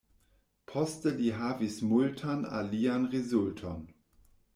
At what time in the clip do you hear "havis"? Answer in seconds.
1.41-1.77